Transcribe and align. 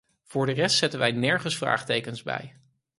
Voor 0.23 0.45
de 0.45 0.51
rest 0.51 0.77
zetten 0.77 0.99
wij 0.99 1.11
nergens 1.11 1.57
vraagtekens 1.57 2.23
bij. 2.23 2.55